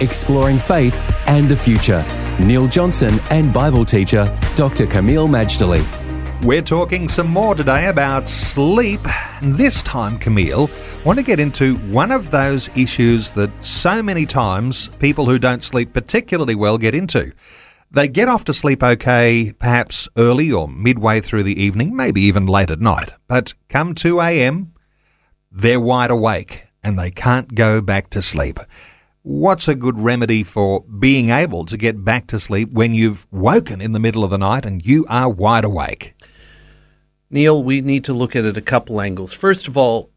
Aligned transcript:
Exploring 0.00 0.58
faith 0.58 0.94
and 1.28 1.46
the 1.46 1.56
future. 1.56 2.02
Neil 2.40 2.66
Johnson 2.66 3.20
and 3.30 3.52
Bible 3.52 3.84
teacher 3.84 4.24
Dr. 4.56 4.86
Kameel 4.86 5.28
Majdali. 5.28 5.84
We're 6.42 6.62
talking 6.62 7.06
some 7.06 7.28
more 7.28 7.54
today 7.54 7.88
about 7.88 8.26
sleep. 8.26 9.02
This 9.42 9.82
time, 9.82 10.18
Kameel, 10.18 10.70
want 11.04 11.18
to 11.18 11.22
get 11.22 11.38
into 11.38 11.76
one 11.76 12.10
of 12.12 12.30
those 12.30 12.70
issues 12.74 13.30
that 13.32 13.62
so 13.62 14.02
many 14.02 14.24
times 14.24 14.88
people 15.00 15.26
who 15.26 15.38
don't 15.38 15.62
sleep 15.62 15.92
particularly 15.92 16.54
well 16.54 16.78
get 16.78 16.94
into. 16.94 17.32
They 17.90 18.08
get 18.08 18.28
off 18.28 18.44
to 18.44 18.54
sleep 18.54 18.82
okay, 18.82 19.52
perhaps 19.58 20.08
early 20.16 20.50
or 20.50 20.66
midway 20.66 21.20
through 21.20 21.42
the 21.42 21.60
evening, 21.60 21.94
maybe 21.94 22.22
even 22.22 22.46
late 22.46 22.70
at 22.70 22.80
night. 22.80 23.12
But 23.28 23.52
come 23.68 23.94
2 23.94 24.18
a.m., 24.22 24.72
they're 25.52 25.78
wide 25.78 26.10
awake 26.10 26.68
and 26.82 26.98
they 26.98 27.10
can't 27.10 27.54
go 27.54 27.82
back 27.82 28.08
to 28.10 28.22
sleep. 28.22 28.60
What's 29.22 29.68
a 29.68 29.74
good 29.74 29.98
remedy 29.98 30.42
for 30.42 30.80
being 30.80 31.28
able 31.28 31.66
to 31.66 31.76
get 31.76 32.06
back 32.06 32.26
to 32.28 32.40
sleep 32.40 32.72
when 32.72 32.94
you've 32.94 33.26
woken 33.30 33.82
in 33.82 33.92
the 33.92 33.98
middle 33.98 34.24
of 34.24 34.30
the 34.30 34.38
night 34.38 34.64
and 34.64 34.84
you 34.84 35.04
are 35.10 35.28
wide 35.28 35.64
awake? 35.64 36.14
Neil, 37.28 37.62
we 37.62 37.82
need 37.82 38.02
to 38.04 38.14
look 38.14 38.34
at 38.34 38.46
it 38.46 38.56
a 38.56 38.62
couple 38.62 38.98
angles. 38.98 39.34
First 39.34 39.68
of 39.68 39.76
all, 39.76 40.08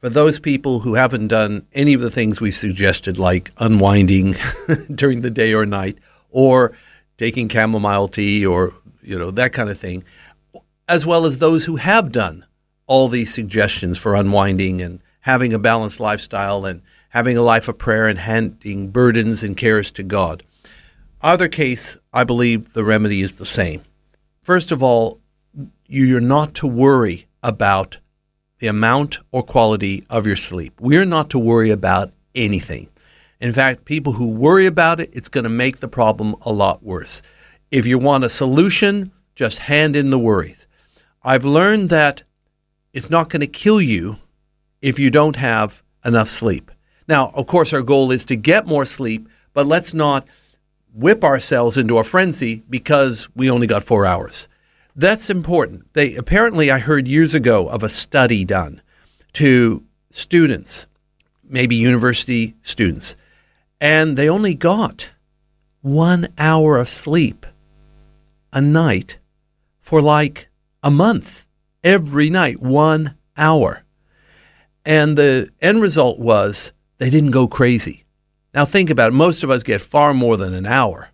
for 0.00 0.08
those 0.08 0.38
people 0.38 0.80
who 0.80 0.94
haven't 0.94 1.26
done 1.26 1.66
any 1.72 1.92
of 1.92 2.00
the 2.00 2.10
things 2.10 2.40
we've 2.40 2.54
suggested, 2.54 3.18
like 3.18 3.50
unwinding 3.56 4.36
during 4.94 5.22
the 5.22 5.30
day 5.30 5.52
or 5.52 5.66
night, 5.66 5.98
or 6.30 6.72
taking 7.18 7.48
chamomile 7.48 8.06
tea, 8.06 8.46
or 8.46 8.74
you 9.02 9.18
know 9.18 9.32
that 9.32 9.52
kind 9.52 9.70
of 9.70 9.78
thing, 9.78 10.04
as 10.88 11.04
well 11.04 11.26
as 11.26 11.38
those 11.38 11.64
who 11.64 11.76
have 11.76 12.12
done 12.12 12.46
all 12.86 13.08
these 13.08 13.34
suggestions 13.34 13.98
for 13.98 14.14
unwinding 14.14 14.80
and 14.80 15.00
having 15.20 15.52
a 15.52 15.58
balanced 15.58 15.98
lifestyle 15.98 16.64
and 16.64 16.80
having 17.12 17.36
a 17.36 17.42
life 17.42 17.68
of 17.68 17.76
prayer 17.76 18.08
and 18.08 18.18
handing 18.18 18.88
burdens 18.88 19.42
and 19.42 19.54
cares 19.54 19.90
to 19.90 20.02
God. 20.02 20.42
Either 21.20 21.46
case, 21.46 21.98
I 22.10 22.24
believe 22.24 22.72
the 22.72 22.84
remedy 22.84 23.20
is 23.20 23.34
the 23.34 23.46
same. 23.46 23.84
First 24.42 24.72
of 24.72 24.82
all, 24.82 25.20
you're 25.86 26.20
not 26.20 26.54
to 26.54 26.66
worry 26.66 27.26
about 27.42 27.98
the 28.60 28.66
amount 28.66 29.18
or 29.30 29.42
quality 29.42 30.06
of 30.08 30.26
your 30.26 30.36
sleep. 30.36 30.80
We're 30.80 31.04
not 31.04 31.28
to 31.30 31.38
worry 31.38 31.70
about 31.70 32.12
anything. 32.34 32.88
In 33.40 33.52
fact, 33.52 33.84
people 33.84 34.14
who 34.14 34.28
worry 34.28 34.64
about 34.64 34.98
it, 34.98 35.10
it's 35.12 35.28
going 35.28 35.44
to 35.44 35.50
make 35.50 35.80
the 35.80 35.88
problem 35.88 36.34
a 36.42 36.52
lot 36.52 36.82
worse. 36.82 37.20
If 37.70 37.86
you 37.86 37.98
want 37.98 38.24
a 38.24 38.30
solution, 38.30 39.12
just 39.34 39.58
hand 39.58 39.96
in 39.96 40.08
the 40.08 40.18
worries. 40.18 40.66
I've 41.22 41.44
learned 41.44 41.90
that 41.90 42.22
it's 42.94 43.10
not 43.10 43.28
going 43.28 43.40
to 43.40 43.46
kill 43.46 43.82
you 43.82 44.16
if 44.80 44.98
you 44.98 45.10
don't 45.10 45.36
have 45.36 45.82
enough 46.04 46.30
sleep. 46.30 46.70
Now, 47.12 47.30
of 47.34 47.46
course, 47.46 47.74
our 47.74 47.82
goal 47.82 48.10
is 48.10 48.24
to 48.24 48.36
get 48.36 48.66
more 48.66 48.86
sleep, 48.86 49.28
but 49.52 49.66
let's 49.66 49.92
not 49.92 50.26
whip 50.94 51.22
ourselves 51.22 51.76
into 51.76 51.98
a 51.98 52.04
frenzy 52.04 52.62
because 52.70 53.28
we 53.36 53.50
only 53.50 53.66
got 53.66 53.84
four 53.84 54.06
hours. 54.06 54.48
That's 54.96 55.28
important. 55.28 55.92
They 55.92 56.14
apparently 56.14 56.70
I 56.70 56.78
heard 56.78 57.06
years 57.06 57.34
ago 57.34 57.68
of 57.68 57.82
a 57.82 57.90
study 57.90 58.46
done 58.46 58.80
to 59.34 59.84
students, 60.10 60.86
maybe 61.44 61.76
university 61.76 62.54
students, 62.62 63.14
and 63.78 64.16
they 64.16 64.30
only 64.30 64.54
got 64.54 65.10
one 65.82 66.28
hour 66.38 66.78
of 66.78 66.88
sleep 66.88 67.44
a 68.54 68.62
night 68.62 69.18
for 69.82 70.00
like 70.00 70.48
a 70.82 70.90
month. 70.90 71.44
Every 71.84 72.30
night, 72.30 72.62
one 72.62 73.18
hour. 73.36 73.82
And 74.86 75.18
the 75.18 75.50
end 75.60 75.82
result 75.82 76.18
was 76.18 76.72
they 77.02 77.10
didn't 77.10 77.32
go 77.32 77.48
crazy. 77.48 78.04
Now, 78.54 78.64
think 78.64 78.88
about 78.88 79.08
it. 79.08 79.14
Most 79.14 79.42
of 79.42 79.50
us 79.50 79.64
get 79.64 79.82
far 79.82 80.14
more 80.14 80.36
than 80.36 80.54
an 80.54 80.66
hour. 80.66 81.08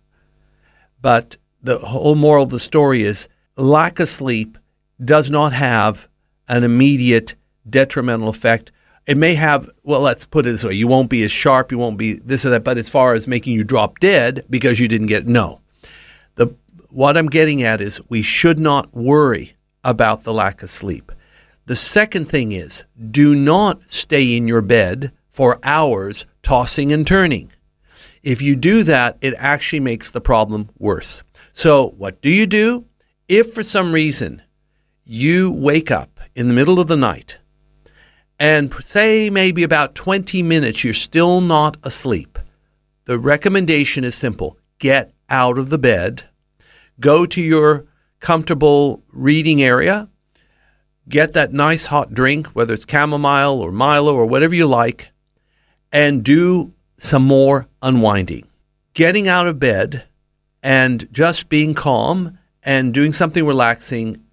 But 1.01 1.35
the 1.63 1.79
whole 1.79 2.13
moral 2.13 2.43
of 2.43 2.51
the 2.51 2.59
story 2.59 3.01
is 3.01 3.27
lack 3.57 3.99
of 3.99 4.07
sleep 4.07 4.59
does 5.03 5.31
not 5.31 5.51
have 5.51 6.07
an 6.47 6.63
immediate 6.63 7.33
detrimental 7.67 8.29
effect. 8.29 8.71
It 9.07 9.17
may 9.17 9.33
have, 9.33 9.67
well, 9.81 10.01
let's 10.01 10.25
put 10.25 10.45
it 10.45 10.51
this 10.51 10.63
way 10.63 10.73
you 10.73 10.87
won't 10.87 11.09
be 11.09 11.23
as 11.23 11.31
sharp, 11.31 11.71
you 11.71 11.79
won't 11.79 11.97
be 11.97 12.13
this 12.13 12.45
or 12.45 12.51
that, 12.51 12.63
but 12.63 12.77
as 12.77 12.87
far 12.87 13.15
as 13.15 13.27
making 13.27 13.55
you 13.55 13.63
drop 13.63 13.97
dead 13.97 14.45
because 14.47 14.79
you 14.79 14.87
didn't 14.87 15.07
get, 15.07 15.25
no. 15.25 15.59
The, 16.35 16.55
what 16.89 17.17
I'm 17.17 17.31
getting 17.31 17.63
at 17.63 17.81
is 17.81 17.99
we 18.09 18.21
should 18.21 18.59
not 18.59 18.93
worry 18.93 19.55
about 19.83 20.23
the 20.23 20.35
lack 20.35 20.61
of 20.61 20.69
sleep. 20.69 21.11
The 21.65 21.75
second 21.75 22.29
thing 22.29 22.51
is 22.51 22.83
do 23.09 23.33
not 23.33 23.79
stay 23.87 24.37
in 24.37 24.47
your 24.47 24.61
bed 24.61 25.13
for 25.29 25.59
hours 25.63 26.25
tossing 26.41 26.91
and 26.91 27.05
turning. 27.05 27.51
If 28.23 28.41
you 28.41 28.55
do 28.55 28.83
that, 28.83 29.17
it 29.21 29.33
actually 29.37 29.79
makes 29.79 30.11
the 30.11 30.21
problem 30.21 30.69
worse. 30.77 31.23
So, 31.53 31.89
what 31.97 32.21
do 32.21 32.29
you 32.29 32.45
do? 32.45 32.85
If 33.27 33.53
for 33.53 33.63
some 33.63 33.93
reason 33.93 34.41
you 35.05 35.51
wake 35.51 35.91
up 35.91 36.19
in 36.35 36.47
the 36.47 36.53
middle 36.53 36.79
of 36.79 36.87
the 36.87 36.95
night 36.95 37.37
and 38.39 38.73
say 38.81 39.29
maybe 39.29 39.63
about 39.63 39.95
20 39.95 40.41
minutes 40.43 40.83
you're 40.83 40.93
still 40.93 41.41
not 41.41 41.77
asleep, 41.83 42.39
the 43.05 43.17
recommendation 43.17 44.03
is 44.03 44.15
simple 44.15 44.57
get 44.79 45.11
out 45.29 45.57
of 45.57 45.69
the 45.69 45.77
bed, 45.77 46.23
go 46.99 47.25
to 47.25 47.41
your 47.41 47.85
comfortable 48.19 49.03
reading 49.11 49.61
area, 49.61 50.09
get 51.07 51.33
that 51.33 51.53
nice 51.53 51.87
hot 51.87 52.13
drink, 52.13 52.47
whether 52.47 52.73
it's 52.73 52.85
chamomile 52.89 53.59
or 53.59 53.71
Milo 53.71 54.15
or 54.15 54.25
whatever 54.25 54.55
you 54.55 54.65
like, 54.65 55.09
and 55.91 56.23
do 56.23 56.73
some 56.97 57.23
more 57.23 57.67
unwinding. 57.81 58.47
Getting 58.93 59.27
out 59.27 59.47
of 59.47 59.59
bed 59.59 60.03
and 60.61 61.07
just 61.11 61.49
being 61.49 61.73
calm 61.73 62.37
and 62.63 62.93
doing 62.93 63.13
something 63.13 63.45
relaxing 63.45 64.23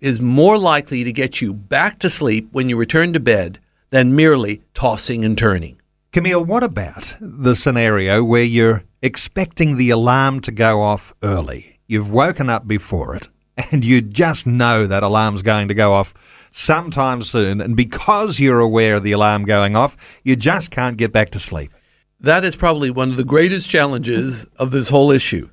is 0.00 0.20
more 0.20 0.58
likely 0.58 1.04
to 1.04 1.12
get 1.12 1.40
you 1.40 1.52
back 1.52 1.98
to 2.00 2.10
sleep 2.10 2.48
when 2.52 2.68
you 2.68 2.76
return 2.76 3.12
to 3.12 3.20
bed 3.20 3.58
than 3.90 4.14
merely 4.14 4.62
tossing 4.74 5.24
and 5.24 5.38
turning. 5.38 5.80
Kameel, 6.12 6.46
what 6.46 6.62
about 6.62 7.14
the 7.20 7.54
scenario 7.54 8.22
where 8.22 8.42
you're 8.42 8.84
expecting 9.02 9.76
the 9.76 9.90
alarm 9.90 10.40
to 10.40 10.52
go 10.52 10.82
off 10.82 11.14
early? 11.22 11.78
You've 11.86 12.10
woken 12.10 12.50
up 12.50 12.66
before 12.66 13.14
it 13.16 13.28
and 13.56 13.84
you 13.84 14.00
just 14.00 14.46
know 14.46 14.86
that 14.86 15.02
alarm's 15.02 15.42
going 15.42 15.68
to 15.68 15.74
go 15.74 15.92
off 15.92 16.48
sometime 16.52 17.22
soon. 17.22 17.60
And 17.60 17.76
because 17.76 18.40
you're 18.40 18.60
aware 18.60 18.96
of 18.96 19.02
the 19.02 19.12
alarm 19.12 19.44
going 19.44 19.76
off, 19.76 19.96
you 20.24 20.36
just 20.36 20.70
can't 20.70 20.96
get 20.96 21.12
back 21.12 21.30
to 21.30 21.38
sleep. 21.38 21.72
That 22.20 22.44
is 22.44 22.56
probably 22.56 22.90
one 22.90 23.10
of 23.10 23.16
the 23.16 23.24
greatest 23.24 23.68
challenges 23.68 24.46
of 24.56 24.70
this 24.70 24.88
whole 24.88 25.10
issue 25.10 25.50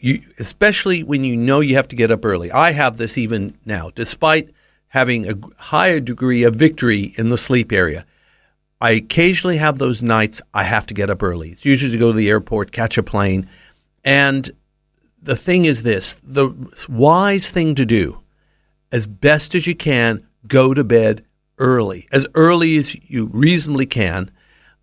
you, 0.00 0.20
especially 0.38 1.02
when 1.02 1.24
you 1.24 1.36
know 1.36 1.60
you 1.60 1.76
have 1.76 1.88
to 1.88 1.96
get 1.96 2.10
up 2.10 2.24
early. 2.24 2.50
I 2.50 2.72
have 2.72 2.96
this 2.96 3.18
even 3.18 3.58
now, 3.64 3.90
despite 3.94 4.50
having 4.88 5.28
a 5.28 5.34
higher 5.56 6.00
degree 6.00 6.44
of 6.44 6.54
victory 6.54 7.14
in 7.18 7.28
the 7.28 7.38
sleep 7.38 7.72
area. 7.72 8.06
I 8.80 8.92
occasionally 8.92 9.56
have 9.56 9.78
those 9.78 10.02
nights 10.02 10.40
I 10.54 10.62
have 10.62 10.86
to 10.86 10.94
get 10.94 11.10
up 11.10 11.22
early. 11.22 11.50
It's 11.50 11.64
usually 11.64 11.92
to 11.92 11.98
go 11.98 12.12
to 12.12 12.16
the 12.16 12.30
airport, 12.30 12.72
catch 12.72 12.96
a 12.96 13.02
plane. 13.02 13.48
And 14.04 14.50
the 15.22 15.36
thing 15.36 15.64
is 15.64 15.82
this 15.82 16.16
the 16.22 16.54
wise 16.88 17.50
thing 17.50 17.74
to 17.74 17.84
do, 17.84 18.22
as 18.92 19.06
best 19.06 19.54
as 19.54 19.66
you 19.66 19.74
can, 19.74 20.26
go 20.46 20.74
to 20.74 20.84
bed 20.84 21.24
early, 21.58 22.08
as 22.12 22.26
early 22.34 22.76
as 22.76 22.94
you 23.10 23.26
reasonably 23.26 23.86
can. 23.86 24.30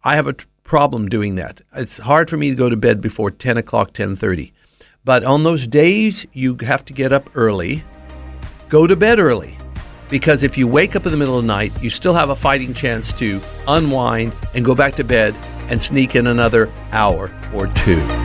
I 0.03 0.15
have 0.15 0.27
a 0.27 0.35
problem 0.63 1.07
doing 1.09 1.35
that. 1.35 1.61
It's 1.73 1.97
hard 1.97 2.29
for 2.29 2.37
me 2.37 2.49
to 2.49 2.55
go 2.55 2.69
to 2.69 2.75
bed 2.75 3.01
before 3.01 3.31
10 3.31 3.57
o'clock, 3.57 3.93
10.30. 3.93 4.51
But 5.03 5.23
on 5.23 5.43
those 5.43 5.67
days 5.67 6.25
you 6.33 6.55
have 6.57 6.83
to 6.85 6.93
get 6.93 7.13
up 7.13 7.29
early, 7.35 7.83
go 8.69 8.87
to 8.87 8.95
bed 8.95 9.19
early. 9.19 9.57
Because 10.09 10.43
if 10.43 10.57
you 10.57 10.67
wake 10.67 10.95
up 10.95 11.05
in 11.05 11.11
the 11.11 11.17
middle 11.17 11.37
of 11.37 11.43
the 11.43 11.47
night, 11.47 11.71
you 11.81 11.89
still 11.89 12.13
have 12.13 12.29
a 12.29 12.35
fighting 12.35 12.73
chance 12.73 13.11
to 13.13 13.41
unwind 13.67 14.33
and 14.53 14.63
go 14.63 14.75
back 14.75 14.95
to 14.95 15.03
bed 15.03 15.33
and 15.69 15.81
sneak 15.81 16.15
in 16.15 16.27
another 16.27 16.71
hour 16.91 17.31
or 17.53 17.67
two. 17.67 18.24